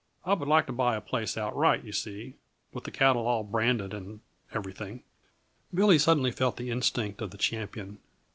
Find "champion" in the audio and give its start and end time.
7.37-7.99